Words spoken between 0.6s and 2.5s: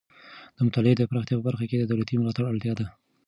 مطالعې د پراختیا په برخه کې د دولتي ملاتړ